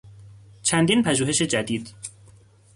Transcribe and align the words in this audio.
چندین 0.63 1.03
پژوهش 1.03 1.41
جدید 1.41 1.89